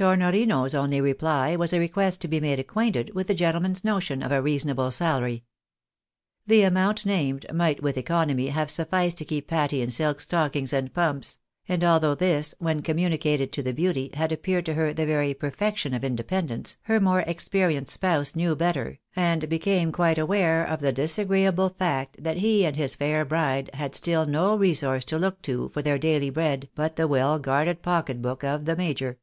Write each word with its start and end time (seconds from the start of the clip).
Tornorino's 0.00 0.76
only 0.76 1.00
reply 1.00 1.56
was 1.56 1.72
a 1.72 1.80
request 1.80 2.22
to 2.22 2.28
be 2.28 2.38
made 2.38 2.60
acquainted 2.60 3.12
with 3.16 3.26
the 3.26 3.34
gentleman's 3.34 3.82
notion 3.82 4.22
of 4.22 4.30
a 4.30 4.40
reasonable 4.40 4.92
salary. 4.92 5.42
The 6.46 6.62
amount 6.62 7.04
named 7.04 7.46
might, 7.52 7.82
with 7.82 7.96
economy, 7.98 8.46
have 8.46 8.70
sufficed 8.70 9.16
to 9.16 9.24
keep 9.24 9.48
Patty 9.48 9.82
in 9.82 9.90
silk 9.90 10.20
stockings 10.20 10.72
and 10.72 10.94
pumps; 10.94 11.38
and 11.68 11.82
although 11.82 12.14
this, 12.14 12.54
when 12.60 12.80
com 12.80 12.94
municated 12.96 13.50
to 13.50 13.60
the 13.64 13.74
beauty, 13.74 14.10
had 14.14 14.30
appeared 14.30 14.64
to 14.66 14.74
her 14.74 14.92
the 14.92 15.04
very 15.04 15.34
perfection 15.34 15.92
of 15.92 16.04
independence, 16.04 16.76
her 16.82 17.00
more 17.00 17.22
experienced 17.22 17.92
spouse 17.94 18.36
knew 18.36 18.54
better, 18.54 19.00
and 19.16 19.48
be 19.48 19.58
came 19.58 19.90
quite 19.90 20.16
aware 20.16 20.64
of 20.64 20.78
the 20.78 20.92
disagreeable 20.92 21.70
fact 21.70 22.22
that 22.22 22.36
he 22.36 22.64
and 22.64 22.76
his 22.76 22.94
fair 22.94 23.24
bride 23.24 23.68
had 23.74 23.96
still 23.96 24.26
no 24.26 24.54
resource 24.54 25.04
to 25.04 25.18
look 25.18 25.42
to 25.42 25.68
for 25.70 25.82
their 25.82 25.98
daily 25.98 26.30
bread, 26.30 26.68
but 26.76 26.94
the 26.94 27.08
well 27.08 27.40
guarded 27.40 27.82
pocket 27.82 28.22
book 28.22 28.44
of 28.44 28.64
the 28.64 28.76
major. 28.76 29.18